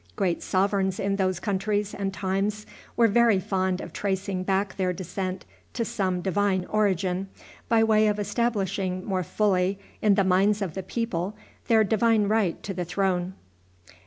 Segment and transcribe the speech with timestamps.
[0.15, 2.65] Great sovereigns in those countries and times
[2.97, 7.29] were very fond of tracing back their descent to some divine origin,
[7.69, 11.35] by way of establishing more fully in the minds of the people
[11.67, 13.35] their divine right to the throne.